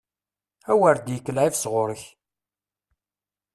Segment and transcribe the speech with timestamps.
[0.71, 2.03] A wer d-yekk lɛib sɣur-k!